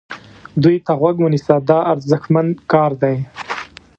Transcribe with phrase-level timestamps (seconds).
[0.63, 3.15] دوی ته غوږ ونیسه دا ارزښتمن کار دی.